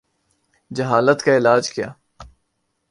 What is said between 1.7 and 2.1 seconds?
کیا؟